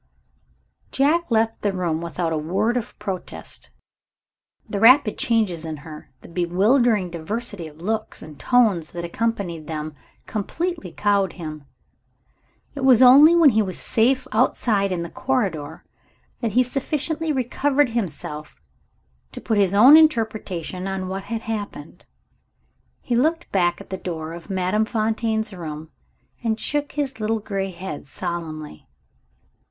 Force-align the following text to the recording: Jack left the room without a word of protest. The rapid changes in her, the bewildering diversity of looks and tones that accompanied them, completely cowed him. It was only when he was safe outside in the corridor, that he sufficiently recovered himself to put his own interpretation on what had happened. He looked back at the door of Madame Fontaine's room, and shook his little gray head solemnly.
Jack 0.91 1.29
left 1.29 1.61
the 1.61 1.71
room 1.71 2.01
without 2.01 2.33
a 2.33 2.37
word 2.39 2.75
of 2.75 2.97
protest. 2.97 3.69
The 4.67 4.79
rapid 4.79 5.15
changes 5.15 5.63
in 5.63 5.77
her, 5.85 6.09
the 6.21 6.27
bewildering 6.27 7.11
diversity 7.11 7.67
of 7.67 7.81
looks 7.81 8.23
and 8.23 8.39
tones 8.39 8.93
that 8.93 9.05
accompanied 9.05 9.67
them, 9.67 9.93
completely 10.25 10.91
cowed 10.91 11.33
him. 11.33 11.65
It 12.73 12.79
was 12.83 13.03
only 13.03 13.35
when 13.35 13.51
he 13.51 13.61
was 13.61 13.77
safe 13.77 14.27
outside 14.31 14.91
in 14.91 15.03
the 15.03 15.09
corridor, 15.11 15.85
that 16.39 16.53
he 16.53 16.63
sufficiently 16.63 17.31
recovered 17.31 17.89
himself 17.89 18.59
to 19.33 19.39
put 19.39 19.59
his 19.59 19.75
own 19.75 19.95
interpretation 19.95 20.87
on 20.87 21.09
what 21.09 21.25
had 21.25 21.41
happened. 21.43 22.07
He 23.01 23.15
looked 23.15 23.51
back 23.51 23.79
at 23.79 23.91
the 23.91 23.97
door 23.97 24.33
of 24.33 24.49
Madame 24.49 24.85
Fontaine's 24.85 25.53
room, 25.53 25.91
and 26.43 26.59
shook 26.59 26.93
his 26.93 27.19
little 27.19 27.39
gray 27.39 27.69
head 27.69 28.07
solemnly. 28.07 28.87